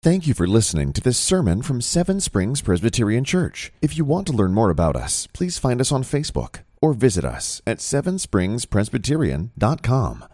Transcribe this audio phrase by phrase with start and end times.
[0.00, 3.72] Thank you for listening to this sermon from Seven Springs Presbyterian Church.
[3.82, 7.24] If you want to learn more about us, please find us on Facebook or visit
[7.24, 10.24] us at sevenspringspresbyterian.com.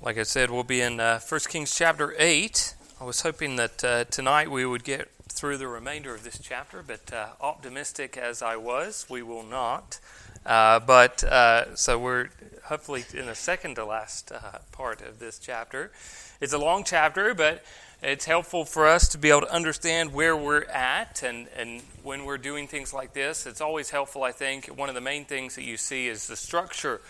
[0.00, 2.76] Like I said, we'll be in uh, 1 Kings chapter 8.
[3.00, 6.84] I was hoping that uh, tonight we would get through the remainder of this chapter,
[6.86, 9.98] but uh, optimistic as I was, we will not.
[10.46, 12.28] Uh, but uh, so we're
[12.66, 15.90] hopefully in the second to last uh, part of this chapter.
[16.38, 17.64] It's a long chapter, but
[18.02, 22.26] it's helpful for us to be able to understand where we're at and, and when
[22.26, 23.46] we're doing things like this.
[23.46, 24.66] It's always helpful, I think.
[24.66, 27.00] One of the main things that you see is the structure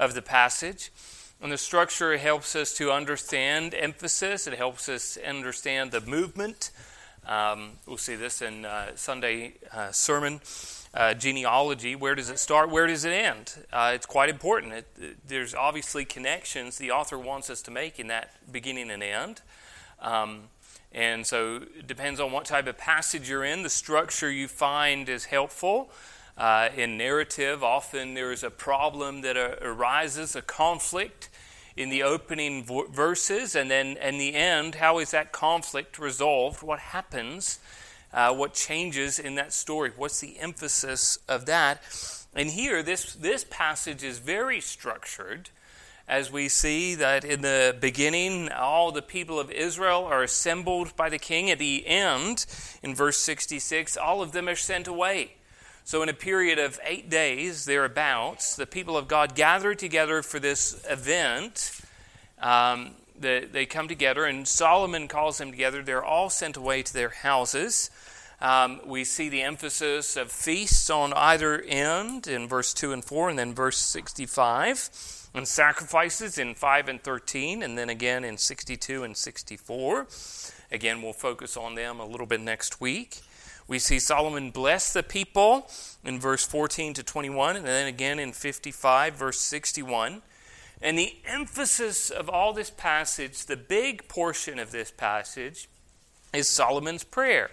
[0.00, 0.90] of the passage.
[1.40, 6.72] And the structure helps us to understand emphasis, it helps us understand the movement.
[7.24, 10.40] Um, we'll see this in uh, Sunday uh, sermon.
[10.94, 12.68] Uh, genealogy, where does it start?
[12.68, 13.54] Where does it end?
[13.72, 14.74] Uh, it's quite important.
[14.74, 19.02] It, it, there's obviously connections the author wants us to make in that beginning and
[19.02, 19.40] end.
[20.00, 20.48] Um,
[20.92, 23.62] and so it depends on what type of passage you're in.
[23.62, 25.90] The structure you find is helpful.
[26.36, 31.30] Uh, in narrative, often there is a problem that arises, a conflict
[31.74, 36.62] in the opening verses, and then in the end, how is that conflict resolved?
[36.62, 37.60] What happens?
[38.12, 39.92] Uh, what changes in that story?
[39.96, 41.82] What's the emphasis of that?
[42.34, 45.50] And here, this, this passage is very structured
[46.08, 51.08] as we see that in the beginning, all the people of Israel are assembled by
[51.08, 51.50] the king.
[51.50, 52.44] At the end,
[52.82, 55.34] in verse 66, all of them are sent away.
[55.84, 60.38] So, in a period of eight days, thereabouts, the people of God gather together for
[60.38, 61.80] this event.
[62.40, 65.82] Um, the, they come together, and Solomon calls them together.
[65.82, 67.90] They're all sent away to their houses.
[68.40, 73.30] Um, we see the emphasis of feasts on either end in verse 2 and 4,
[73.30, 74.90] and then verse 65,
[75.34, 80.08] and sacrifices in 5 and 13, and then again in 62 and 64.
[80.72, 83.20] Again, we'll focus on them a little bit next week.
[83.68, 85.70] We see Solomon bless the people
[86.04, 90.22] in verse 14 to 21, and then again in 55, verse 61.
[90.82, 95.68] And the emphasis of all this passage, the big portion of this passage,
[96.34, 97.50] is Solomon's prayer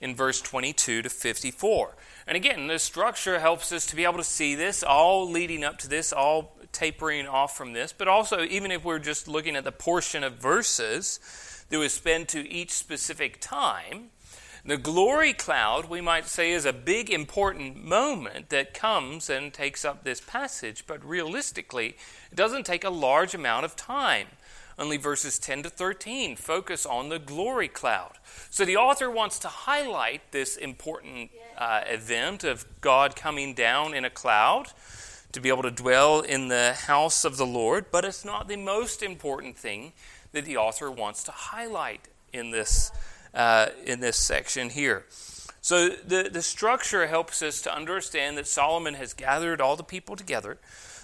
[0.00, 1.96] in verse 22 to 54.
[2.26, 5.78] And again, the structure helps us to be able to see this, all leading up
[5.78, 9.64] to this, all tapering off from this, but also, even if we're just looking at
[9.64, 11.18] the portion of verses
[11.68, 14.10] that was spent to each specific time,
[14.64, 19.84] the glory cloud, we might say, is a big important moment that comes and takes
[19.84, 21.96] up this passage, but realistically,
[22.30, 24.26] it doesn't take a large amount of time.
[24.78, 28.12] Only verses 10 to 13 focus on the glory cloud.
[28.48, 34.04] So the author wants to highlight this important uh, event of God coming down in
[34.04, 34.68] a cloud
[35.32, 38.56] to be able to dwell in the house of the Lord, but it's not the
[38.56, 39.92] most important thing
[40.32, 42.90] that the author wants to highlight in this,
[43.34, 45.04] uh, in this section here.
[45.62, 50.16] So the, the structure helps us to understand that Solomon has gathered all the people
[50.16, 50.58] together,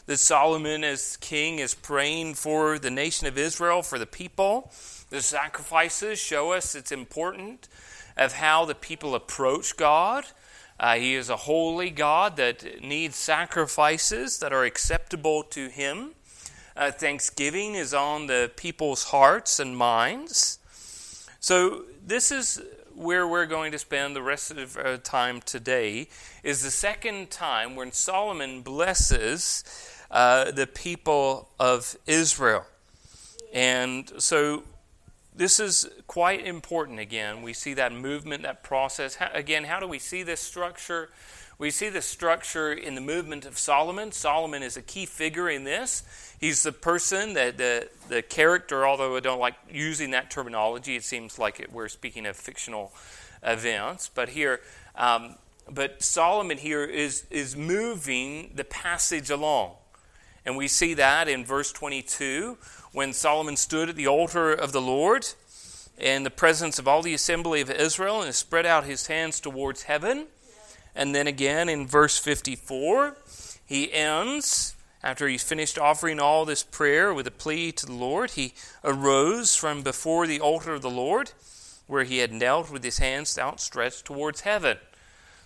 [0.06, 4.72] that Solomon, as king, is praying for the nation of Israel, for the people.
[5.10, 7.68] The sacrifices show us it's important
[8.16, 10.24] of how the people approach God.
[10.78, 16.12] Uh, he is a holy God that needs sacrifices that are acceptable to Him.
[16.76, 20.58] Uh, thanksgiving is on the people's hearts and minds.
[21.46, 22.60] So, this is
[22.96, 26.08] where we're going to spend the rest of our time today.
[26.42, 29.62] Is the second time when Solomon blesses
[30.10, 32.66] uh, the people of Israel.
[33.54, 34.64] And so,
[35.36, 37.42] this is quite important again.
[37.42, 39.14] We see that movement, that process.
[39.14, 41.10] How, again, how do we see this structure?
[41.58, 44.12] We see the structure in the movement of Solomon.
[44.12, 46.02] Solomon is a key figure in this.
[46.38, 51.04] He's the person, that the, the character, although I don't like using that terminology, it
[51.04, 52.92] seems like it, we're speaking of fictional
[53.42, 54.10] events.
[54.14, 54.60] But here,
[54.96, 55.36] um,
[55.70, 59.72] but Solomon here is, is moving the passage along.
[60.44, 62.58] And we see that in verse 22
[62.92, 65.26] when Solomon stood at the altar of the Lord
[65.98, 69.84] in the presence of all the assembly of Israel and spread out his hands towards
[69.84, 70.26] heaven.
[70.96, 73.18] And then again in verse 54,
[73.66, 78.30] he ends, after he's finished offering all this prayer with a plea to the Lord,
[78.30, 81.32] he arose from before the altar of the Lord,
[81.86, 84.78] where he had knelt with his hands outstretched towards heaven.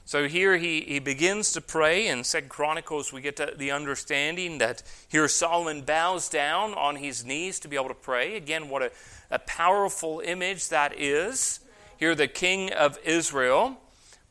[0.05, 2.07] So here he, he begins to pray.
[2.07, 7.59] In Second Chronicles, we get the understanding that here Solomon bows down on his knees
[7.61, 8.37] to be able to pray.
[8.37, 8.93] Again, what a,
[9.33, 11.61] a powerful image that is.
[11.97, 13.79] Here, the king of Israel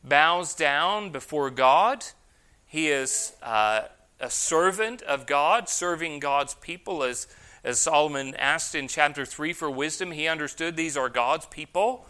[0.02, 2.04] bows down before God.
[2.66, 3.82] He is uh,
[4.18, 7.26] a servant of God, serving God's people as,
[7.64, 12.06] As Solomon asked in chapter 3 for wisdom, he understood these are God's people,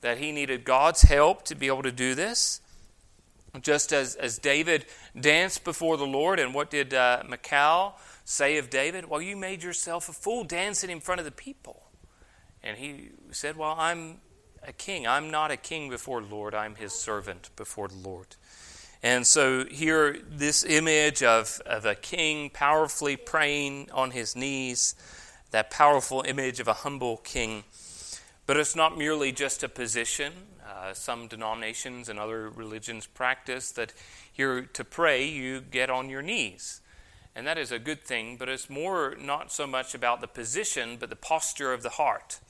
[0.00, 2.60] that he needed God's help to be able to do this.
[3.60, 4.86] Just as, as David
[5.18, 9.08] danced before the Lord, and what did uh, Michal say of David?
[9.08, 11.82] Well, you made yourself a fool dancing in front of the people.
[12.62, 14.20] And he said, Well, I'm
[14.66, 15.06] a king.
[15.06, 18.36] I'm not a king before the Lord, I'm his servant before the Lord.
[19.02, 24.94] And so here, this image of, of a king powerfully praying on his knees,
[25.50, 27.64] that powerful image of a humble king.
[28.46, 30.32] But it's not merely just a position.
[30.64, 33.92] Uh, some denominations and other religions practice that
[34.32, 36.80] here to pray, you get on your knees.
[37.34, 40.96] And that is a good thing, but it's more not so much about the position,
[40.98, 42.40] but the posture of the heart.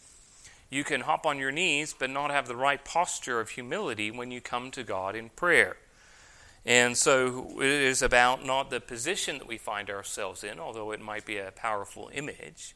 [0.72, 4.30] You can hop on your knees, but not have the right posture of humility when
[4.30, 5.76] you come to God in prayer.
[6.64, 11.00] And so it is about not the position that we find ourselves in, although it
[11.02, 12.74] might be a powerful image.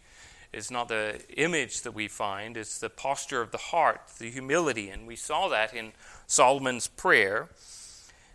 [0.53, 4.91] It's not the image that we find, it's the posture of the heart, the humility.
[4.91, 5.93] And we saw that in
[6.27, 7.49] Solomon's prayer.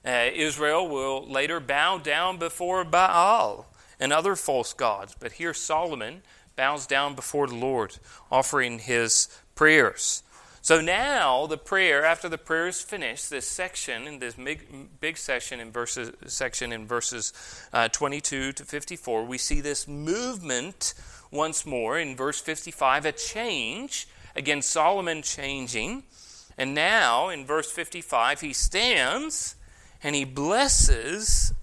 [0.04, 3.68] Uh, Israel will later bow down before Baal
[4.00, 5.16] and other false gods.
[5.20, 6.24] But here Solomon
[6.56, 7.98] bows down before the Lord,
[8.32, 9.28] offering his
[9.62, 10.24] prayers.
[10.64, 15.18] So now the prayer, after the prayer is finished, this section in this big, big
[15.18, 17.32] section in verses section in verses
[17.72, 20.96] uh, 22 to 54, we see this movement
[21.30, 26.06] once more in verse 55, a change again Solomon changing,
[26.58, 29.56] and now in verse 55 he stands
[30.02, 31.54] and he blesses.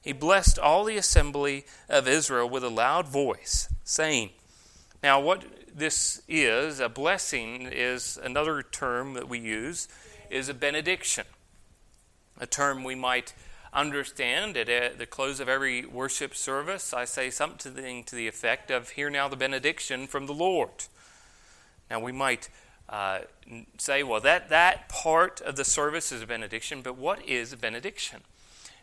[0.00, 4.30] He blessed all the assembly of Israel with a loud voice, saying,
[5.02, 9.88] "Now what this is, a blessing is another term that we use,
[10.30, 11.24] is a benediction.
[12.38, 13.34] A term we might
[13.72, 16.92] understand at the close of every worship service.
[16.92, 20.70] I say something to the effect of, Hear now the benediction from the Lord.
[21.90, 22.48] Now we might
[22.88, 23.20] uh,
[23.78, 27.56] say, well, that, that part of the service is a benediction, but what is a
[27.56, 28.20] benediction?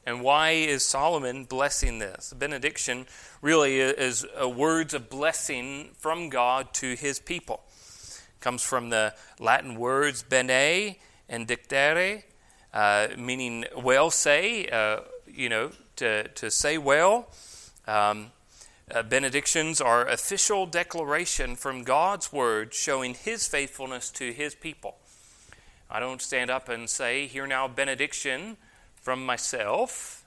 [0.10, 2.34] And why is Solomon blessing this?
[2.36, 3.06] Benediction
[3.44, 7.62] really is words of blessing from God to his people.
[7.68, 10.96] It comes from the Latin words bene
[11.30, 12.24] and dictere,
[12.74, 17.30] uh, meaning well say, uh, you know, to, to say well.
[17.86, 18.32] Um,
[18.90, 24.96] uh, benedictions are official declaration from God's word showing his faithfulness to his people.
[25.88, 28.58] I don't stand up and say, Hear now benediction
[29.01, 30.25] from myself.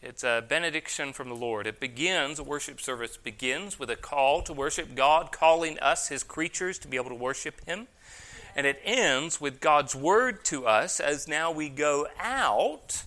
[0.00, 1.66] It's a benediction from the Lord.
[1.66, 6.22] It begins, a worship service begins with a call to worship God, calling us, his
[6.22, 7.88] creatures, to be able to worship him.
[8.54, 13.02] And it ends with God's word to us as now we go out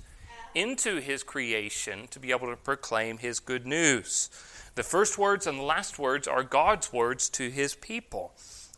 [0.53, 4.29] into his creation to be able to proclaim his good news.
[4.75, 8.33] The first words and the last words are God's words to his people.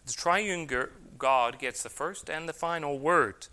[0.05, 0.69] The triune
[1.17, 3.47] God gets the first and the final word.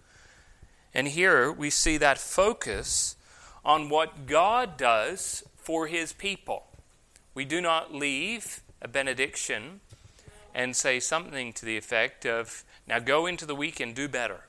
[0.94, 3.16] And here we see that focus
[3.64, 6.64] on what God does for his people.
[7.34, 9.80] We do not leave a benediction
[10.54, 14.40] and say something to the effect of, now go into the week and do better.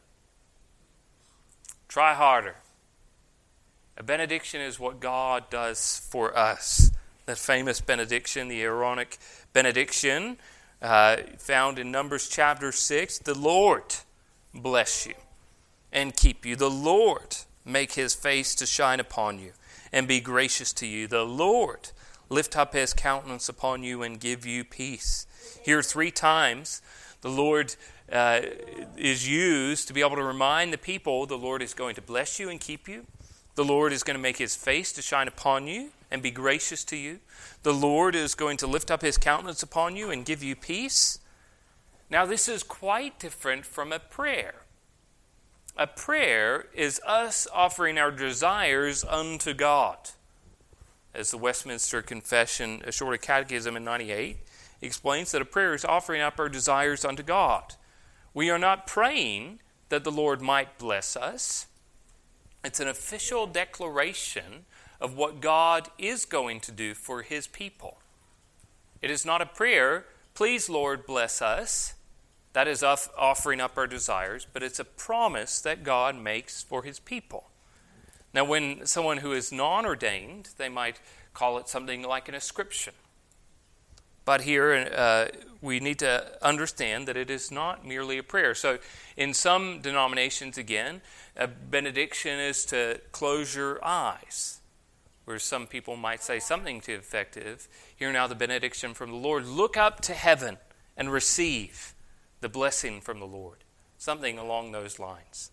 [1.88, 2.56] Try harder.
[3.98, 6.92] A benediction is what God does for us.
[7.28, 9.20] That famous benediction, the Aaronic
[9.54, 10.38] benediction,
[10.82, 13.84] uh, found in Numbers chapter 6 the Lord
[14.54, 15.14] bless you
[15.92, 16.56] and keep you.
[16.56, 19.52] The Lord make his face to shine upon you
[19.92, 21.08] and be gracious to you.
[21.08, 21.90] The Lord
[22.30, 25.28] lift up his countenance upon you and give you peace.
[25.64, 26.82] Here, three times,
[27.22, 27.76] the Lord
[28.12, 28.42] uh,
[28.98, 32.40] is used to be able to remind the people the Lord is going to bless
[32.40, 33.06] you and keep you.
[33.56, 36.84] The Lord is going to make his face to shine upon you and be gracious
[36.86, 37.20] to you.
[37.64, 41.20] The Lord is going to lift up his countenance upon you and give you peace.
[42.10, 44.61] Now, this is quite different from a prayer.
[45.82, 49.98] A prayer is us offering our desires unto God.
[51.12, 54.38] As the Westminster Confession, a shorter catechism in 98,
[54.80, 57.74] explains that a prayer is offering up our desires unto God.
[58.32, 59.60] We are not praying
[59.90, 61.66] that the Lord might bless us.
[62.64, 64.66] It's an official declaration
[65.00, 67.98] of what God is going to do for his people.
[69.02, 71.96] It is not a prayer, please, Lord, bless us.
[72.54, 77.00] That is offering up our desires, but it's a promise that God makes for his
[77.00, 77.50] people.
[78.34, 81.00] Now, when someone who is non ordained, they might
[81.34, 82.94] call it something like an ascription.
[84.24, 85.28] But here uh,
[85.62, 88.54] we need to understand that it is not merely a prayer.
[88.54, 88.80] So,
[89.18, 91.02] in some denominations, again,
[91.36, 94.60] a benediction is to close your eyes
[95.26, 97.68] where some people might say something to effective.
[97.96, 99.46] Hear now the benediction from the Lord.
[99.46, 100.58] Look up to heaven
[100.98, 101.94] and receive
[102.42, 103.64] the blessing from the Lord.
[103.98, 105.52] Something along those lines.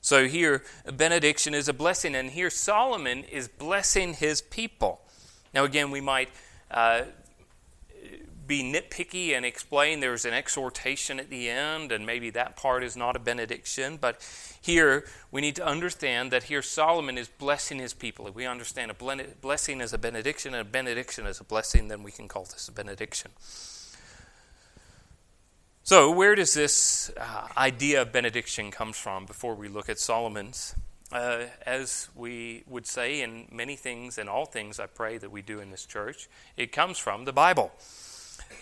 [0.00, 5.00] So here, a benediction is a blessing, and here Solomon is blessing his people.
[5.54, 6.30] Now, again, we might
[6.70, 7.02] uh,
[8.46, 12.96] be nitpicky and explain there's an exhortation at the end, and maybe that part is
[12.96, 13.96] not a benediction.
[13.96, 14.26] But
[14.60, 18.26] here we need to understand that here Solomon is blessing his people.
[18.26, 22.02] If we understand a blessing as a benediction and a benediction as a blessing, then
[22.02, 23.30] we can call this a benediction.
[25.84, 30.76] So, where does this uh, idea of benediction come from before we look at Solomon's?
[31.10, 35.42] Uh, as we would say in many things and all things, I pray that we
[35.42, 37.72] do in this church, it comes from the Bible.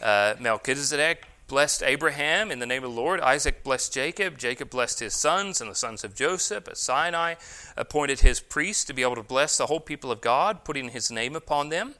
[0.01, 3.21] Uh, Melchizedek blessed Abraham in the name of the Lord.
[3.21, 4.39] Isaac blessed Jacob.
[4.39, 6.69] Jacob blessed his sons and the sons of Joseph.
[6.69, 7.35] At Sinai,
[7.77, 11.11] appointed his priests to be able to bless the whole people of God, putting his
[11.11, 11.97] name upon them.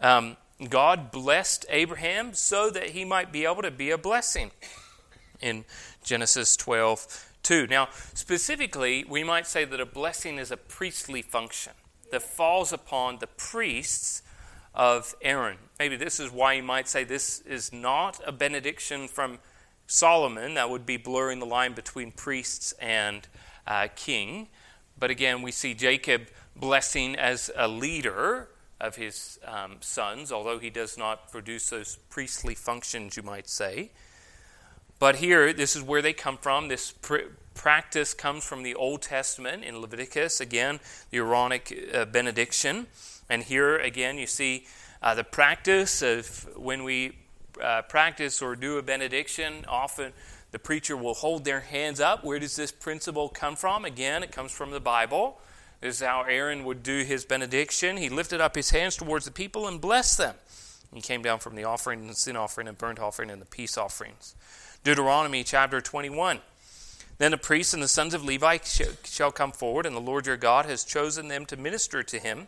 [0.00, 4.50] Um, God blessed Abraham so that he might be able to be a blessing
[5.40, 5.64] in
[6.02, 7.66] Genesis 12 2.
[7.68, 11.72] Now, specifically, we might say that a blessing is a priestly function
[12.10, 14.22] that falls upon the priests
[14.74, 15.58] of Aaron.
[15.78, 19.38] Maybe this is why you might say this is not a benediction from
[19.86, 20.54] Solomon.
[20.54, 23.26] That would be blurring the line between priests and
[23.66, 24.48] uh, king.
[24.98, 26.22] But again, we see Jacob
[26.56, 28.48] blessing as a leader
[28.80, 33.90] of his um, sons, although he does not produce those priestly functions, you might say.
[34.98, 36.68] But here, this is where they come from.
[36.68, 40.40] This pr- practice comes from the Old Testament in Leviticus.
[40.40, 40.80] Again,
[41.10, 42.86] the Aaronic uh, benediction.
[43.28, 44.66] And here again, you see
[45.02, 47.16] uh, the practice of when we
[47.62, 50.12] uh, practice or do a benediction, often
[50.50, 52.24] the preacher will hold their hands up.
[52.24, 53.84] Where does this principle come from?
[53.84, 55.38] Again, it comes from the Bible.
[55.80, 57.96] This is how Aaron would do his benediction.
[57.96, 60.34] He lifted up his hands towards the people and blessed them.
[60.92, 63.78] He came down from the offering and sin offering and burnt offering and the peace
[63.78, 64.34] offerings.
[64.82, 66.40] Deuteronomy chapter 21.
[67.18, 68.58] Then the priests and the sons of Levi
[69.04, 72.46] shall come forward, and the Lord your God has chosen them to minister to him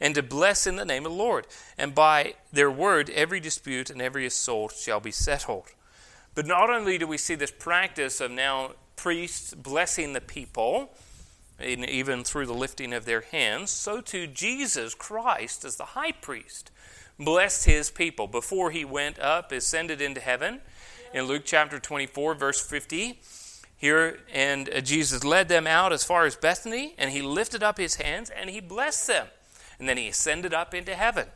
[0.00, 1.46] and to bless in the name of the Lord.
[1.76, 5.66] And by their word, every dispute and every assault shall be settled.
[6.34, 10.90] But not only do we see this practice of now priests blessing the people,
[11.60, 16.70] even through the lifting of their hands, so too Jesus Christ, as the high priest,
[17.18, 20.60] blessed his people before he went up, ascended into heaven.
[21.12, 23.20] In Luke chapter 24, verse 50,
[23.76, 27.78] here, and uh, Jesus led them out as far as Bethany, and he lifted up
[27.78, 29.28] his hands and he blessed them
[29.78, 31.26] and then he ascended up into heaven.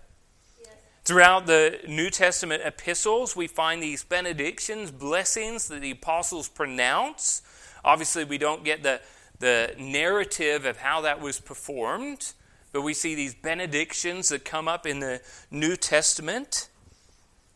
[1.05, 7.43] Throughout the New Testament epistles, we find these benedictions, blessings that the apostles pronounce.
[7.85, 9.01] Obviously, we don't get the,
[9.43, 12.33] the narrative of how that was performed,
[12.71, 15.21] but we see these benedictions that come up in the
[15.51, 16.69] New Testament.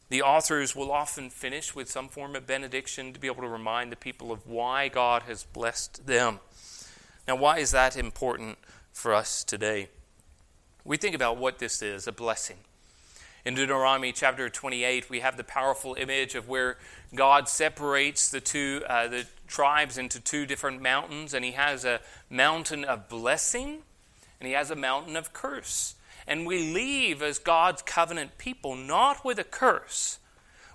[0.09, 3.93] The authors will often finish with some form of benediction to be able to remind
[3.93, 6.41] the people of why God has blessed them.
[7.29, 8.59] Now, why is that important
[8.93, 9.89] for us today?
[10.85, 12.57] we think about what this is a blessing.
[13.45, 16.79] In Deuteronomy chapter 28, we have the powerful image of where
[17.15, 22.01] God separates the two uh, the tribes into two different mountains, and He has a
[22.31, 23.83] mountain of blessing
[24.39, 25.95] and He has a mountain of curse.
[26.27, 30.19] And we leave as God's covenant people not with a curse,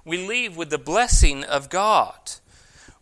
[0.03, 2.31] we leave with the blessing of God.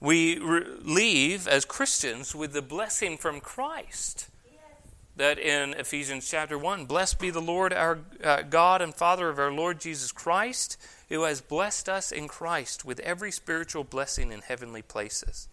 [0.02, 4.30] We re- leave as Christians with the blessing from Christ
[5.20, 9.38] that in Ephesians chapter 1 Blessed be the Lord our uh, God and Father of
[9.38, 10.78] our Lord Jesus Christ,
[11.10, 15.50] who has blessed us in Christ with every spiritual blessing in heavenly places.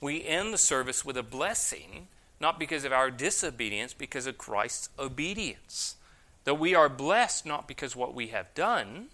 [0.00, 2.08] We end the service with a blessing,
[2.40, 5.96] not because of our disobedience, because of Christ's obedience.
[6.44, 9.06] That we are blessed not because what we have done,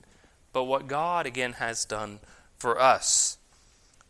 [0.53, 2.19] but what God again has done
[2.59, 3.39] for us.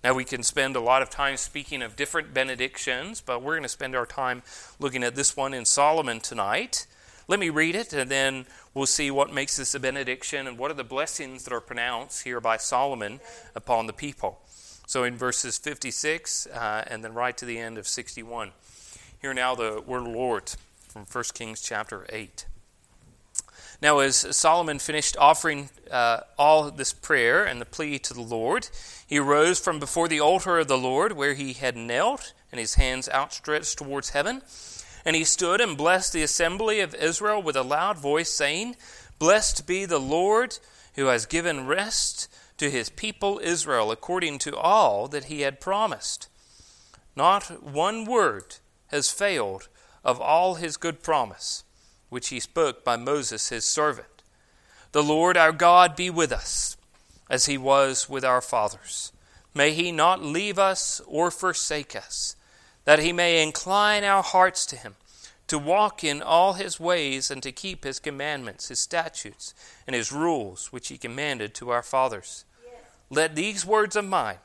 [0.02, 3.64] Now, we can spend a lot of time speaking of different benedictions, but we're going
[3.64, 4.42] to spend our time
[4.78, 6.86] looking at this one in Solomon tonight.
[7.28, 10.70] Let me read it, and then we'll see what makes this a benediction and what
[10.70, 13.20] are the blessings that are pronounced here by Solomon
[13.54, 14.40] upon the people.
[14.90, 18.50] So, in verses 56 uh, and then right to the end of 61.
[19.22, 20.50] Hear now the word of the Lord
[20.88, 22.44] from 1 Kings chapter 8.
[23.80, 28.68] Now, as Solomon finished offering uh, all this prayer and the plea to the Lord,
[29.06, 32.74] he rose from before the altar of the Lord, where he had knelt, and his
[32.74, 34.42] hands outstretched towards heaven.
[35.04, 38.74] And he stood and blessed the assembly of Israel with a loud voice, saying,
[39.20, 40.58] Blessed be the Lord,
[40.96, 42.26] who has given rest
[42.60, 46.28] to his people Israel, according to all that he had promised.
[47.16, 48.56] Not one word
[48.88, 49.68] has failed
[50.04, 51.64] of all his good promise,
[52.10, 54.22] which he spoke by Moses his servant.
[54.92, 56.76] The Lord our God be with us,
[57.30, 59.10] as he was with our fathers.
[59.54, 62.36] May he not leave us or forsake us,
[62.84, 64.96] that he may incline our hearts to him,
[65.46, 69.54] to walk in all his ways, and to keep his commandments, his statutes,
[69.86, 72.44] and his rules, which he commanded to our fathers.
[73.12, 74.38] Let these words of mine,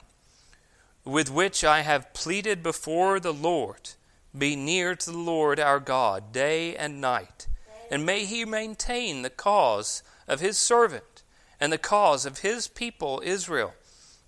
[1.04, 3.92] with which I have pleaded before the Lord,
[4.36, 7.48] be near to the Lord our God day and night,
[7.92, 11.22] and may he maintain the cause of his servant
[11.60, 13.76] and the cause of his people Israel,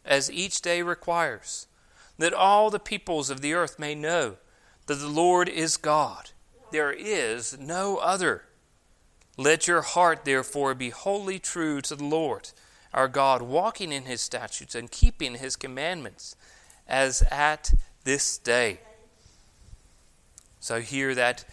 [0.06, 1.66] as each day requires,
[2.20, 4.38] that all the peoples of the earth may know
[4.86, 6.30] that the Lord is God.
[6.72, 8.44] There is no other.
[9.36, 12.52] Let your heart, therefore, be wholly true to the Lord
[12.98, 16.36] our God, walking in his statutes and keeping his commandments,
[16.88, 17.72] as at
[18.06, 18.80] this day.
[20.60, 21.46] So, here that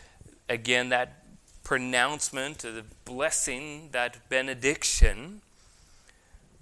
[0.49, 1.23] again, that
[1.63, 5.43] pronouncement, the blessing, that benediction,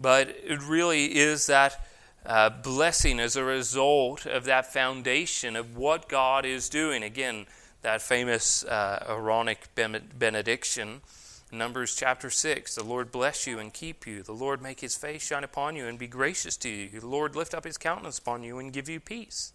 [0.00, 1.86] but it really is that
[2.26, 7.04] uh, blessing as a result of that foundation of what God is doing.
[7.04, 7.46] Again,
[7.82, 11.02] that famous uh, Aaronic benediction,
[11.52, 14.22] Numbers chapter 6 The Lord bless you and keep you.
[14.22, 17.00] The Lord make his face shine upon you and be gracious to you.
[17.00, 19.52] The Lord lift up his countenance upon you and give you peace.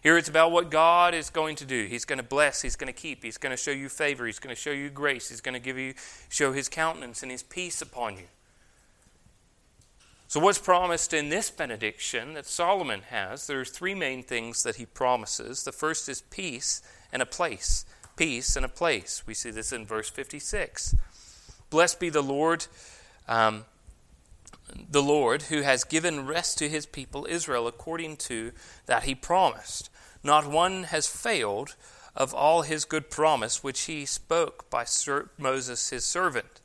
[0.00, 1.84] Here it's about what God is going to do.
[1.84, 4.38] He's going to bless, He's going to keep, He's going to show you favor, He's
[4.38, 5.94] going to show you grace, He's going to give you
[6.28, 8.28] show His countenance and His peace upon you.
[10.28, 14.76] So what's promised in this benediction that Solomon has, There are three main things that
[14.76, 15.64] he promises.
[15.64, 16.82] The first is peace
[17.12, 17.84] and a place.
[18.14, 19.22] Peace and a place.
[19.26, 20.94] We see this in verse 56.
[21.70, 22.66] Blessed be the Lord
[23.26, 23.64] um,
[24.90, 28.52] the Lord, who has given rest to his people Israel according to
[28.86, 29.90] that he promised.
[30.22, 31.74] Not one has failed
[32.14, 34.84] of all his good promise which he spoke by
[35.38, 36.60] Moses his servant.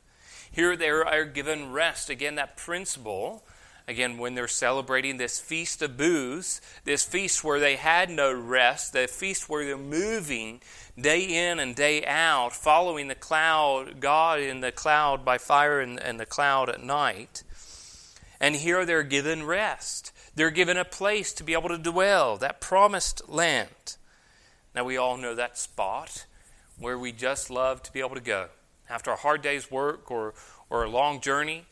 [0.50, 2.10] Here they are given rest.
[2.10, 3.44] Again, that principle,
[3.86, 8.92] again, when they're celebrating this feast of booths, this feast where they had no rest,
[8.92, 10.60] the feast where they're moving
[10.98, 16.00] day in and day out, following the cloud, God in the cloud by fire and,
[16.00, 17.42] and the cloud at night.
[18.40, 20.12] And here they're given rest.
[20.34, 23.96] They're given a place to be able to dwell, that promised land.
[24.74, 26.26] Now, we all know that spot
[26.78, 28.48] where we just love to be able to go.
[28.90, 30.34] After a hard day's work or,
[30.68, 31.66] or a long journey,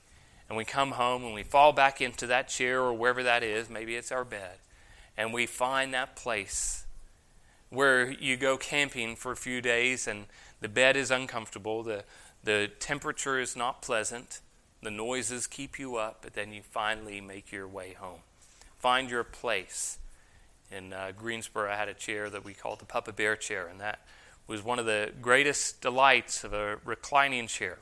[0.48, 3.70] and we come home and we fall back into that chair or wherever that is,
[3.70, 4.58] maybe it's our bed,
[5.16, 6.84] and we find that place
[7.70, 10.26] where you go camping for a few days and
[10.60, 12.04] the bed is uncomfortable, the,
[12.44, 14.40] the temperature is not pleasant,
[14.82, 18.20] the noises keep you up, but then you finally make your way home.
[18.78, 19.98] Find your place.
[20.70, 23.80] In uh, Greensboro, I had a chair that we called the Papa Bear chair, and
[23.80, 24.00] that
[24.46, 27.78] was one of the greatest delights of a reclining chair.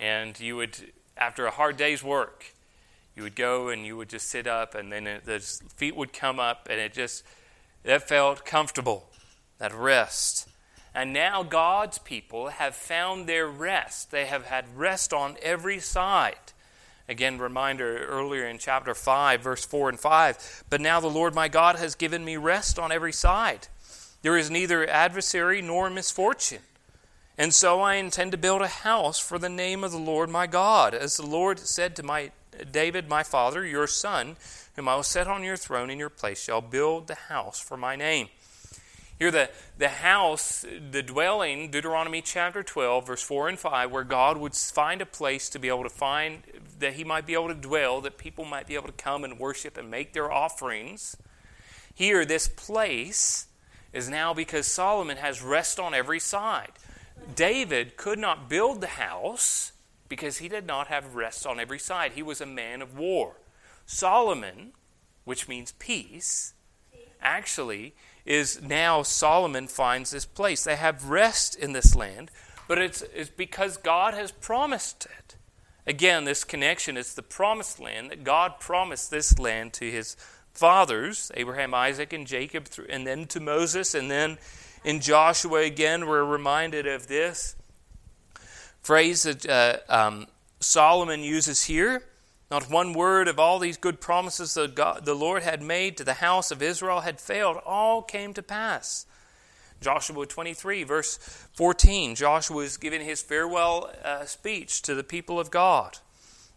[0.00, 2.46] And you would, after a hard day's work,
[3.16, 5.38] you would go and you would just sit up, and then it, the
[5.76, 7.24] feet would come up, and it just,
[7.84, 9.08] it felt comfortable,
[9.58, 10.48] that rest.
[10.94, 14.10] And now God's people have found their rest.
[14.10, 16.36] They have had rest on every side.
[17.08, 20.64] Again, reminder earlier in chapter 5, verse 4 and 5.
[20.70, 23.68] But now the Lord my God has given me rest on every side.
[24.22, 26.62] There is neither adversary nor misfortune.
[27.36, 30.46] And so I intend to build a house for the name of the Lord my
[30.46, 30.94] God.
[30.94, 32.30] As the Lord said to my
[32.70, 34.36] David my father, your son,
[34.76, 37.76] whom I will set on your throne in your place, shall build the house for
[37.76, 38.28] my name.
[39.18, 44.36] Here, the, the house, the dwelling, Deuteronomy chapter 12, verse 4 and 5, where God
[44.38, 46.42] would find a place to be able to find,
[46.80, 49.38] that He might be able to dwell, that people might be able to come and
[49.38, 51.16] worship and make their offerings.
[51.94, 53.46] Here, this place
[53.92, 56.72] is now because Solomon has rest on every side.
[57.34, 59.72] David could not build the house
[60.08, 62.12] because he did not have rest on every side.
[62.12, 63.36] He was a man of war.
[63.86, 64.72] Solomon,
[65.24, 66.54] which means peace,
[67.20, 70.64] actually is now Solomon finds this place.
[70.64, 72.30] They have rest in this land,
[72.68, 75.36] but it's, it's because God has promised it.
[75.86, 80.16] Again, this connection is the promised land that God promised this land to his
[80.52, 84.38] fathers, Abraham, Isaac, and Jacob, and then to Moses, and then
[84.84, 87.56] in Joshua again, we're reminded of this
[88.82, 90.26] phrase that uh, um,
[90.60, 92.04] Solomon uses here.
[92.50, 96.04] Not one word of all these good promises that God, the Lord had made to
[96.04, 97.56] the house of Israel had failed.
[97.64, 99.06] All came to pass.
[99.80, 101.16] Joshua 23, verse
[101.54, 102.14] 14.
[102.14, 105.98] Joshua is giving his farewell uh, speech to the people of God.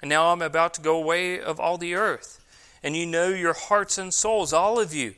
[0.01, 2.43] And now I'm about to go away of all the earth.
[2.83, 5.15] And you know your hearts and souls, all of you.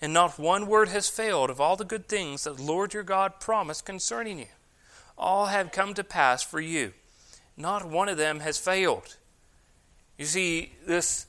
[0.00, 3.02] And not one word has failed of all the good things that the Lord your
[3.02, 4.46] God promised concerning you.
[5.18, 6.92] All have come to pass for you.
[7.56, 9.16] Not one of them has failed.
[10.16, 11.26] You see, this,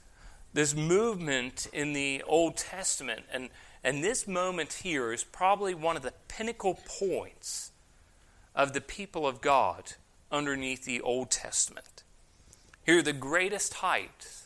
[0.53, 3.49] this movement in the Old Testament, and,
[3.83, 7.71] and this moment here is probably one of the pinnacle points
[8.55, 9.93] of the people of God
[10.31, 12.03] underneath the Old Testament.
[12.85, 14.45] Here, the greatest height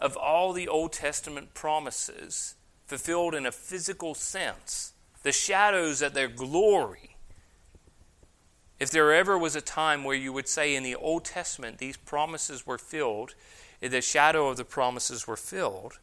[0.00, 2.54] of all the Old Testament promises
[2.88, 7.16] fulfilled in a physical sense, the shadows of their glory.
[8.80, 11.98] If there ever was a time where you would say in the Old Testament these
[11.98, 13.34] promises were filled,
[13.82, 15.98] eh, the shadow of the promises were filled,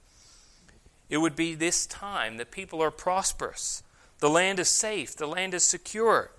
[1.10, 2.38] it would be this time.
[2.38, 3.82] The people are prosperous,
[4.20, 6.32] the land is safe, the land is secure,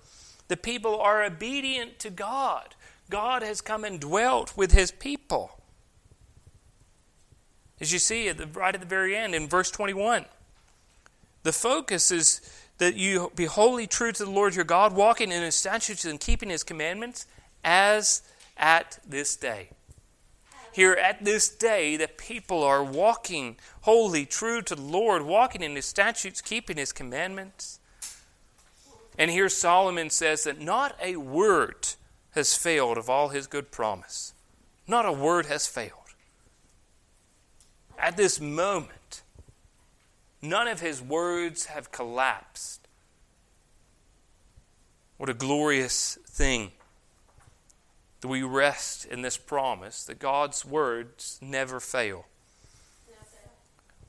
[0.47, 2.75] the people are obedient to God.
[3.09, 5.61] God has come and dwelt with his people.
[7.79, 10.25] As you see at the, right at the very end in verse 21,
[11.47, 12.41] the focus is
[12.77, 16.19] that you be wholly true to the Lord your God, walking in his statutes and
[16.19, 17.25] keeping his commandments
[17.63, 18.21] as
[18.57, 19.69] at this day.
[20.73, 25.77] Here at this day, the people are walking wholly true to the Lord, walking in
[25.77, 27.79] his statutes, keeping his commandments.
[29.17, 31.87] And here Solomon says that not a word
[32.31, 34.33] has failed of all his good promise.
[34.85, 35.93] Not a word has failed.
[37.97, 39.23] At this moment,
[40.41, 42.87] none of his words have collapsed.
[45.17, 46.71] What a glorious thing
[48.21, 52.25] that we rest in this promise that God's words never fail.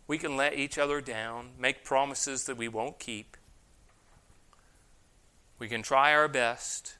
[0.06, 3.36] We can let each other down, make promises that we won't keep.
[5.58, 6.96] We can try our best.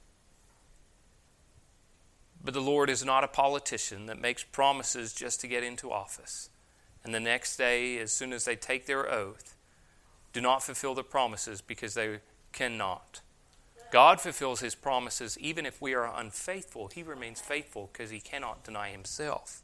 [2.45, 6.51] But the Lord is not a politician that makes promises just to get into office.
[7.05, 9.57] And the next day, as soon as they take their oath,
[10.33, 12.19] do not fulfill the promises because they
[12.53, 13.21] cannot.
[13.91, 16.89] God fulfills his promises even if we are unfaithful.
[16.89, 19.63] He remains faithful because he cannot deny himself.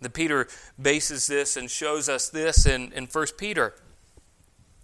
[0.00, 0.48] The Peter
[0.80, 3.74] bases this and shows us this in, in 1 Peter.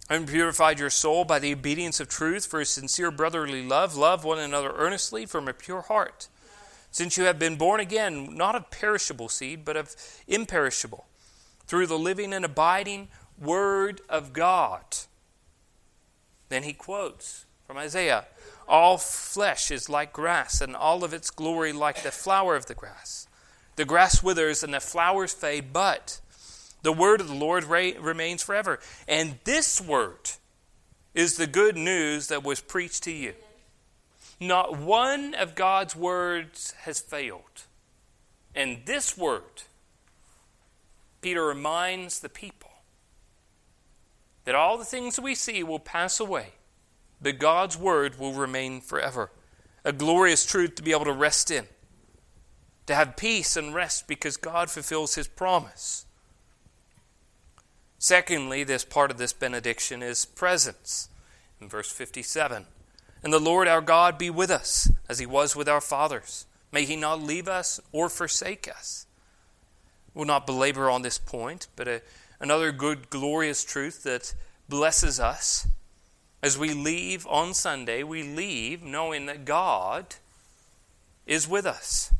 [0.09, 3.95] And purified your soul by the obedience of truth for a sincere brotherly love.
[3.95, 6.27] Love one another earnestly from a pure heart.
[6.91, 9.95] Since you have been born again, not of perishable seed, but of
[10.27, 11.07] imperishable,
[11.65, 13.07] through the living and abiding
[13.39, 14.83] Word of God.
[16.49, 18.25] Then he quotes from Isaiah
[18.67, 22.75] All flesh is like grass, and all of its glory like the flower of the
[22.75, 23.27] grass.
[23.77, 26.19] The grass withers and the flowers fade, but
[26.81, 28.79] the word of the Lord remains forever.
[29.07, 30.31] And this word
[31.13, 33.33] is the good news that was preached to you.
[34.41, 37.65] Not one of God's words has failed.
[38.55, 39.61] And this word,
[41.21, 42.71] Peter reminds the people
[44.45, 46.53] that all the things we see will pass away,
[47.21, 49.29] but God's word will remain forever.
[49.85, 51.67] A glorious truth to be able to rest in,
[52.87, 56.07] to have peace and rest because God fulfills his promise.
[57.99, 61.09] Secondly, this part of this benediction is presence.
[61.59, 62.65] In verse 57,
[63.23, 66.45] and the Lord our God be with us, as he was with our fathers.
[66.71, 69.05] May he not leave us or forsake us.
[70.13, 72.01] We'll not belabor on this point, but a,
[72.39, 74.33] another good, glorious truth that
[74.67, 75.67] blesses us.
[76.41, 80.15] As we leave on Sunday, we leave knowing that God
[81.27, 82.11] is with us.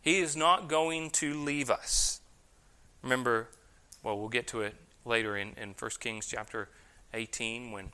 [0.00, 2.20] He is not going to leave us.
[3.02, 3.48] Remember,
[4.02, 6.68] well, we'll get to it later in, in 1 Kings chapter
[7.12, 7.92] 18 when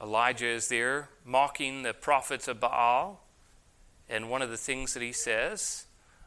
[0.00, 3.22] Elijah is there mocking the prophets of Baal.
[4.08, 5.86] And one of the things that he says,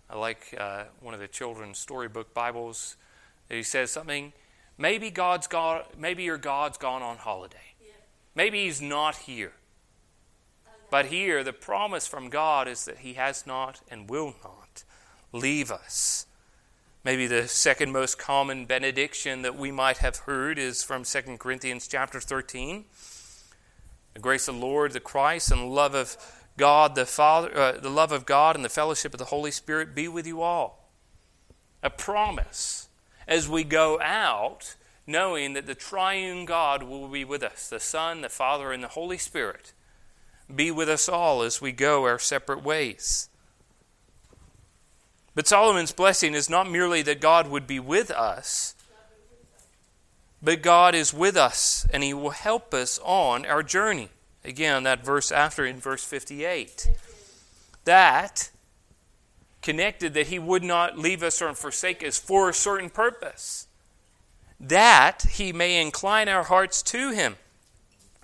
[0.09, 2.97] I like uh, one of the children's storybook Bibles,
[3.47, 4.33] he says something,
[4.77, 7.57] maybe God's gone, maybe your God's gone on holiday.
[8.35, 9.53] Maybe he's not here.
[10.89, 14.83] But here, the promise from God is that he has not and will not
[15.31, 16.25] leave us.
[17.03, 21.87] Maybe the second most common benediction that we might have heard is from 2 Corinthians
[21.87, 22.85] chapter 13.
[24.13, 26.17] The grace of the Lord, the Christ, and the love of
[26.59, 29.95] God the Father, uh, the love of God and the fellowship of the Holy Spirit
[29.95, 30.91] be with you all.
[31.81, 32.89] A promise
[33.27, 34.75] as we go out,
[35.07, 38.89] knowing that the triune God will be with us, the Son, the Father, and the
[38.89, 39.73] Holy Spirit.
[40.53, 43.29] Be with us all as we go our separate ways.
[45.33, 48.75] But Solomon's blessing is not merely that God would be with us,
[50.41, 54.09] but God is with us and He will help us on our journey.
[54.43, 56.87] Again, that verse after in verse 58.
[57.85, 58.49] That
[59.61, 63.67] connected that He would not leave us or forsake us for a certain purpose.
[64.59, 67.37] that he may incline our hearts to him,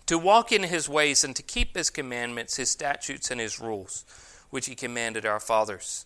[0.05, 4.03] to walk in his ways and to keep his commandments, his statutes, and his rules,
[4.49, 6.05] which he commanded our fathers.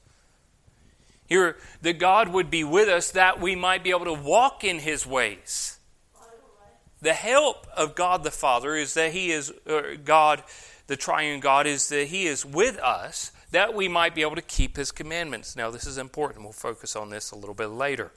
[1.26, 4.80] Here, that God would be with us that we might be able to walk in
[4.80, 5.79] his ways.
[7.02, 10.44] The help of God the Father is that he is, uh, God,
[10.88, 14.42] the triune God, is that he is with us that we might be able to
[14.42, 15.56] keep his commandments.
[15.56, 16.44] Now, this is important.
[16.44, 18.12] We'll focus on this a little bit later.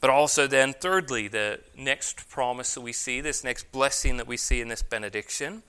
[0.00, 4.36] But also, then, thirdly, the next promise that we see, this next blessing that we
[4.36, 5.62] see in this benediction,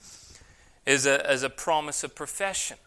[0.85, 2.77] is a, a promise of profession.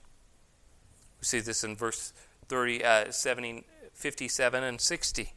[1.20, 2.12] We see this in verse
[2.48, 5.32] 30, uh, 70, 57 and 60.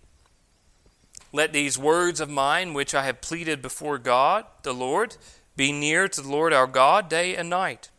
[1.31, 5.17] Let these words of mine, which I have pleaded before God, the Lord,
[5.55, 7.89] be near to the Lord our God day and night.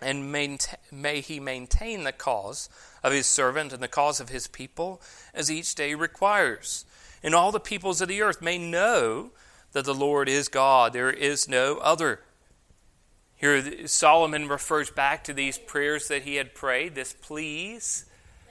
[0.00, 2.68] And may he maintain the cause
[3.02, 5.02] of his servant and the cause of his people
[5.34, 6.84] as each day requires
[7.22, 9.30] and all the peoples of the earth may know
[9.72, 10.92] that the Lord is God.
[10.92, 12.20] There is no other.
[13.36, 18.04] Here, Solomon refers back to these prayers that he had prayed, this pleas,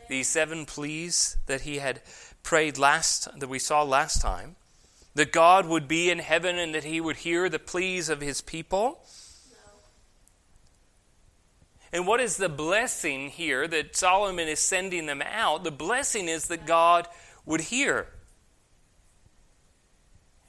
[0.10, 2.01] these seven pleas that he had
[2.47, 4.55] prayed last, that we saw last time,
[5.15, 8.39] that God would be in heaven and that he would hear the pleas of his
[8.39, 9.03] people.
[11.91, 15.65] And what is the blessing here that Solomon is sending them out?
[15.65, 17.10] The blessing is that God
[17.45, 18.07] would hear.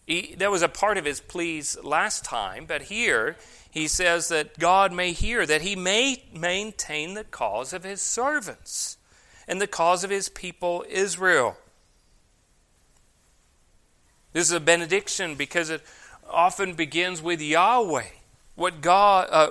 [0.07, 3.35] He, that was a part of his pleas last time, but here
[3.73, 8.99] he says that God may hear, that he may maintain the cause of his servants
[9.49, 11.57] and the cause of his people Israel.
[14.39, 15.83] This is a benediction because it
[16.31, 18.07] often begins with Yahweh.
[18.55, 19.51] What God uh,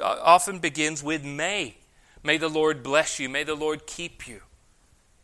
[0.00, 1.76] uh often begins with may.
[2.22, 3.28] May the Lord bless you.
[3.28, 4.40] May the Lord keep you.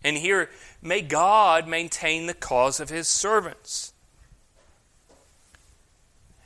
[0.04, 0.50] And here,
[0.82, 3.94] may God maintain the cause of his servants.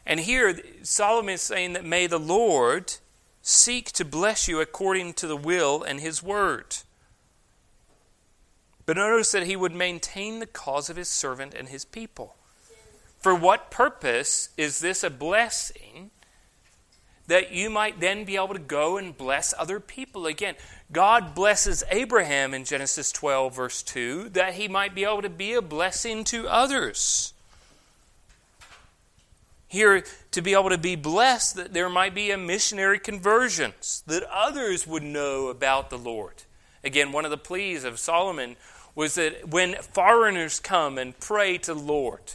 [0.07, 2.95] And here, Solomon is saying that may the Lord
[3.43, 6.77] seek to bless you according to the will and his word.
[8.87, 12.37] But notice that he would maintain the cause of his servant and his people.
[13.18, 16.11] For what purpose is this a blessing?
[17.27, 20.27] That you might then be able to go and bless other people.
[20.27, 20.55] Again,
[20.92, 25.55] God blesses Abraham in Genesis 12, verse 2, that he might be able to be
[25.55, 27.33] a blessing to others
[29.68, 34.22] here to be able to be blessed that there might be a missionary conversions, that
[34.25, 36.44] others would know about the Lord.
[36.85, 38.57] Again, one of the pleas of Solomon
[38.97, 42.33] was that when foreigners come and pray to the Lord,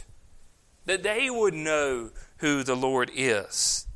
[0.86, 3.86] that they would know who the Lord is.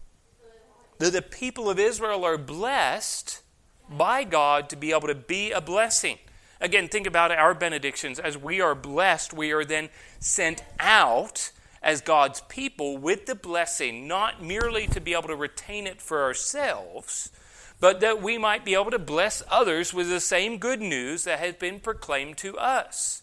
[0.99, 3.43] That the people of Israel are blessed
[3.89, 6.19] by God to be able to be a blessing.
[6.61, 8.19] Again, think about our benedictions.
[8.19, 11.53] As we are blessed, we are then sent out
[11.83, 16.25] as God's people with the blessing, not merely to be able to retain it for
[16.25, 17.31] ourselves,
[17.81, 21.39] but that we might be able to bless others with the same good news that
[21.39, 23.23] has been proclaimed to us.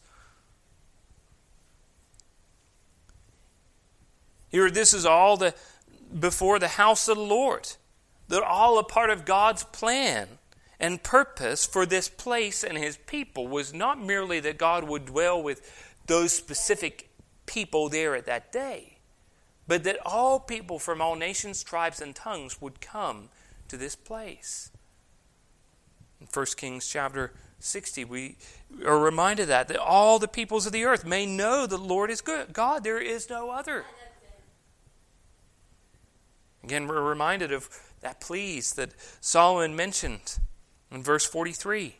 [4.49, 5.55] Here, this is all the
[6.19, 7.67] before the house of the Lord.
[8.27, 10.27] They're all a part of God's plan
[10.79, 15.41] and purpose for this place and his people was not merely that God would dwell
[15.41, 17.09] with those specific
[17.45, 18.97] people there at that day,
[19.67, 23.29] but that all people from all nations, tribes, and tongues would come
[23.73, 24.69] to this place.
[26.21, 28.35] In 1 Kings chapter 60, we
[28.85, 32.21] are reminded that, that all the peoples of the earth may know the Lord is
[32.21, 32.53] good.
[32.53, 33.83] God, there is no other.
[36.63, 37.67] Again, we're reminded of
[38.01, 40.37] that please that Solomon mentioned
[40.91, 41.95] in verse 43.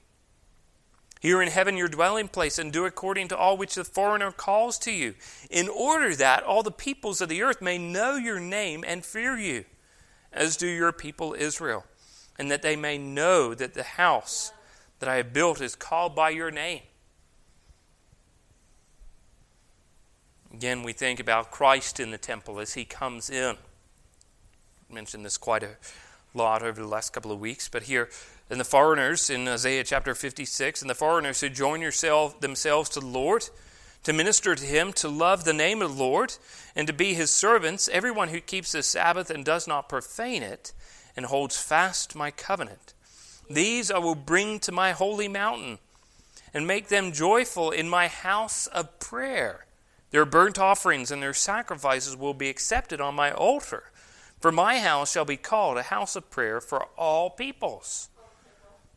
[1.21, 4.77] Here in heaven, your dwelling place, and do according to all which the foreigner calls
[4.79, 5.15] to you,
[5.49, 9.35] in order that all the peoples of the earth may know your name and fear
[9.37, 9.65] you,
[10.33, 11.85] as do your people Israel,
[12.37, 14.51] and that they may know that the house
[14.99, 16.81] that I have built is called by your name.
[20.53, 23.55] Again, we think about Christ in the temple as he comes in.
[24.89, 25.77] I mentioned this quite a
[26.33, 28.09] lot over the last couple of weeks, but here
[28.49, 32.99] and the foreigners in Isaiah chapter 56, and the foreigners who join yourself, themselves to
[32.99, 33.49] the Lord,
[34.03, 36.35] to minister to him, to love the name of the Lord,
[36.75, 40.73] and to be his servants, everyone who keeps the Sabbath and does not profane it,
[41.15, 42.93] and holds fast my covenant.
[43.49, 45.79] These I will bring to my holy mountain,
[46.53, 49.65] and make them joyful in my house of prayer.
[50.11, 53.85] Their burnt offerings and their sacrifices will be accepted on my altar.
[54.39, 58.09] For my house shall be called a house of prayer for all peoples.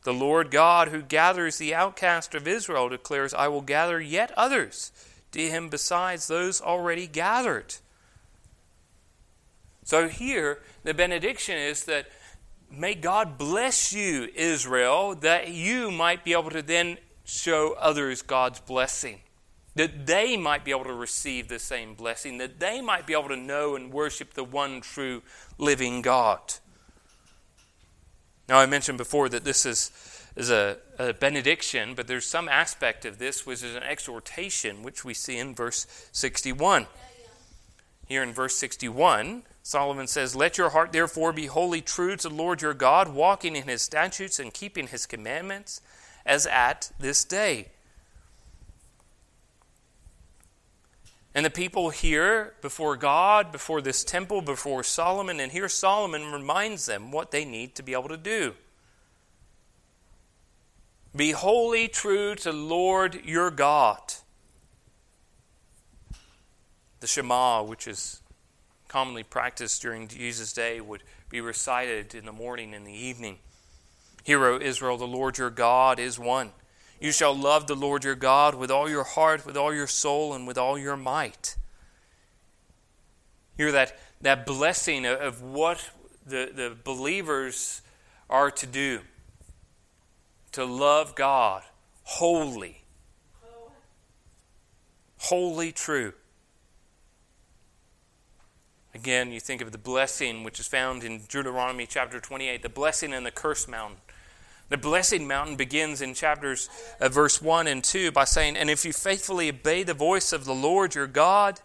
[0.06, 4.92] The Lord God, who gathers the outcast of Israel, declares, I will gather yet others
[5.32, 7.74] to him besides those already gathered.
[9.82, 12.06] So here, the benediction is that
[12.70, 18.60] may God bless you, Israel, that you might be able to then show others God's
[18.60, 19.22] blessing.
[19.74, 23.30] That they might be able to receive the same blessing, that they might be able
[23.30, 25.22] to know and worship the one true
[25.58, 26.40] living God.
[28.48, 29.90] Now, I mentioned before that this is,
[30.36, 35.04] is a, a benediction, but there's some aspect of this which is an exhortation, which
[35.04, 36.86] we see in verse 61.
[38.06, 42.34] Here in verse 61, Solomon says, Let your heart therefore be wholly true to the
[42.34, 45.80] Lord your God, walking in his statutes and keeping his commandments,
[46.24, 47.70] as at this day.
[51.36, 56.86] And the people here before God, before this temple, before Solomon, and here Solomon reminds
[56.86, 58.54] them what they need to be able to do.
[61.14, 64.00] Be wholly true to Lord your God.
[67.00, 68.22] The Shema, which is
[68.88, 73.36] commonly practiced during Jesus' day, would be recited in the morning and the evening.
[74.24, 76.52] Hear, O Israel, the Lord your God is one.
[77.00, 80.32] You shall love the Lord your God with all your heart, with all your soul,
[80.32, 81.56] and with all your might.
[83.56, 85.90] Hear that, that blessing of, of what
[86.26, 87.82] the, the believers
[88.28, 89.00] are to do
[90.52, 91.62] to love God
[92.04, 92.82] wholly,
[95.18, 96.14] wholly true.
[98.94, 103.12] Again, you think of the blessing which is found in Deuteronomy chapter 28, the blessing
[103.12, 103.98] and the curse mountain.
[104.68, 106.68] The blessing mountain begins in chapters
[107.00, 110.44] uh, verse 1 and 2 by saying, And if you faithfully obey the voice of
[110.44, 111.60] the Lord your God,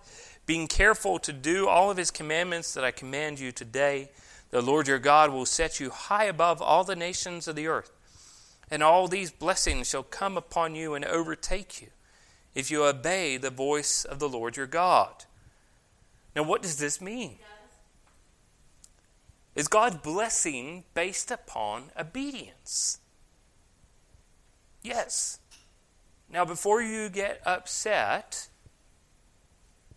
[0.46, 4.12] being careful to do all of his commandments that I command you today,
[4.52, 7.92] the Lord your God will set you high above all the nations of the earth.
[8.70, 11.88] And all these blessings shall come upon you and overtake you
[12.54, 15.26] if you obey the voice of the Lord your God.
[16.36, 17.40] Now, what does this mean?
[19.62, 22.98] Is God's blessing based upon obedience?
[24.82, 25.38] Yes.
[26.28, 28.48] Now, before you get upset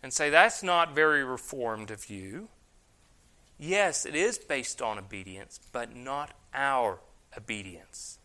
[0.03, 2.49] and say that's not very reformed of you,
[3.57, 6.99] yes, it is based on obedience, but not our
[7.35, 8.19] obedience.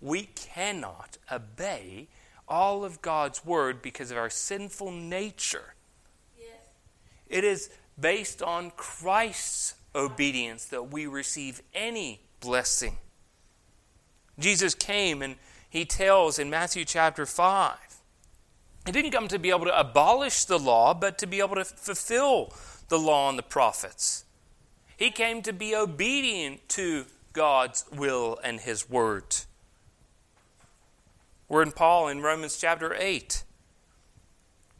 [0.00, 2.08] We cannot obey
[2.48, 5.74] all of God's word because of our sinful nature.
[6.38, 6.56] Yes.
[7.28, 7.68] It is
[8.00, 12.98] based on Christ's obedience that we receive any blessing.
[14.38, 15.36] Jesus came and
[15.68, 17.76] he tells in Matthew chapter 5
[18.86, 21.64] he didn't come to be able to abolish the law, but to be able to
[21.64, 22.52] fulfill
[22.88, 24.24] the law and the prophets.
[24.96, 29.36] He came to be obedient to God's will and his word.
[31.48, 33.42] We're in Paul in Romans chapter 8.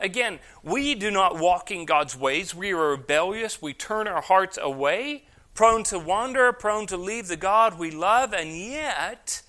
[0.00, 2.54] Again, we do not walk in God's ways.
[2.54, 3.62] We are rebellious.
[3.62, 8.32] We turn our hearts away, prone to wander, prone to leave the God we love.
[8.32, 9.42] And yet,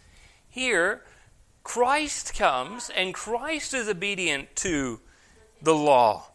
[0.47, 1.01] here,
[1.63, 5.01] Christ comes and Christ is obedient to
[5.62, 6.27] the law.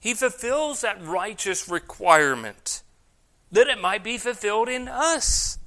[0.00, 2.82] He fulfills that righteous requirement
[3.52, 5.58] that it might be fulfilled in us.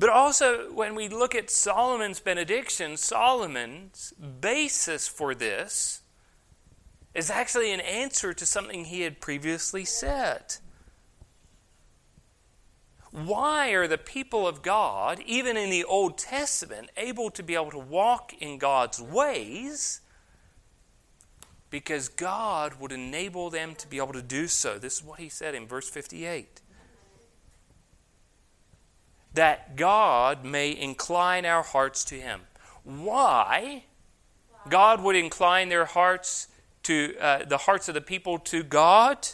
[0.00, 6.00] But also, when we look at Solomon's benediction, Solomon's basis for this
[7.12, 10.56] is actually an answer to something he had previously said.
[13.10, 17.72] Why are the people of God, even in the Old Testament, able to be able
[17.72, 20.00] to walk in God's ways?
[21.68, 24.78] Because God would enable them to be able to do so.
[24.78, 26.62] This is what he said in verse 58
[29.34, 32.40] that God may incline our hearts to Him.
[32.84, 33.84] Why?
[34.68, 36.48] God would incline their hearts
[36.84, 39.28] to uh, the hearts of the people to God.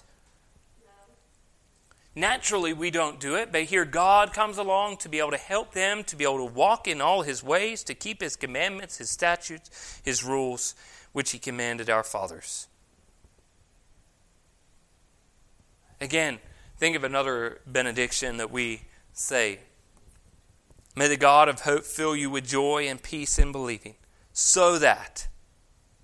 [2.15, 5.73] Naturally, we don't do it, but here God comes along to be able to help
[5.73, 9.11] them, to be able to walk in all His ways, to keep His commandments, His
[9.11, 10.75] statutes, His rules,
[11.13, 12.69] which He commanded our fathers.
[16.01, 16.39] Again,
[16.79, 19.61] think of another benediction that we say
[20.97, 23.97] May the God of hope fill you with joy and peace in believing,
[24.33, 25.29] so that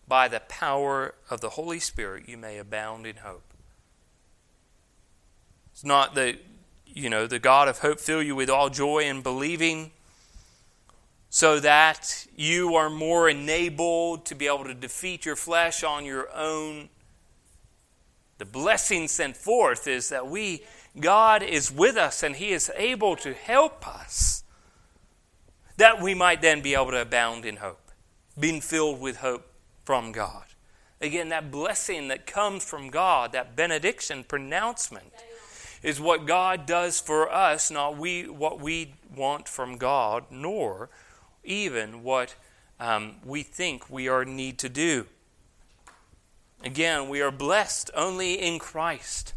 [0.07, 3.55] by the power of the Holy Spirit you may abound in hope.
[5.73, 6.39] It's not the,
[6.87, 9.93] you know, the God of hope fill you with all joy in believing
[11.35, 16.29] so that you are more enabled to be able to defeat your flesh on your
[16.35, 16.91] own.
[18.37, 20.63] The blessing sent forth is that we,
[21.01, 24.42] God is with us and He is able to help us,
[25.77, 27.91] that we might then be able to abound in hope,
[28.39, 29.47] being filled with hope
[29.85, 30.45] from God.
[31.01, 35.13] Again, that blessing that comes from God, that benediction pronouncement,
[35.83, 40.91] is what God does for us, not we what we want from God, nor
[41.43, 42.37] even what
[42.79, 45.07] um, we think we are need to do.
[46.63, 49.35] Again, we are blessed only in Christ.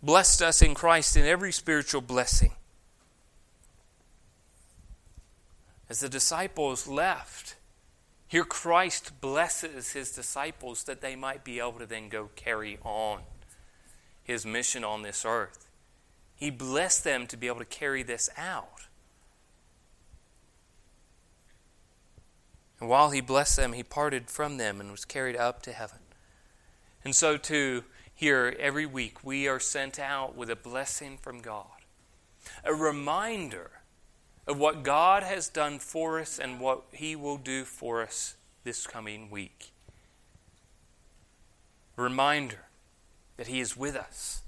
[0.00, 2.52] Blessed us in Christ in every spiritual blessing.
[5.90, 7.56] As the disciples left,
[8.26, 13.20] here Christ blesses his disciples that they might be able to then go carry on
[14.22, 15.66] his mission on this earth.
[16.36, 18.86] He blessed them to be able to carry this out.
[22.78, 25.98] And while he blessed them, he parted from them and was carried up to heaven.
[27.02, 27.84] And so, too,
[28.14, 31.66] here every week, we are sent out with a blessing from God,
[32.62, 33.70] a reminder
[34.48, 38.34] of what God has done for us and what he will do for us
[38.64, 39.70] this coming week.
[41.96, 42.66] A reminder
[43.36, 44.42] that he is with us,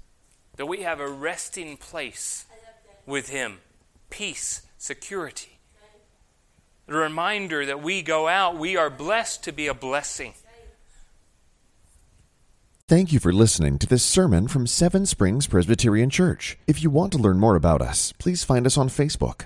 [0.57, 2.45] that we have a resting place
[3.05, 3.59] with him,
[4.09, 5.51] peace, security
[6.91, 10.33] the reminder that we go out, we are blessed to be a blessing.
[12.87, 16.57] Thank you for listening to this sermon from Seven Springs Presbyterian Church.
[16.67, 19.45] If you want to learn more about us, please find us on Facebook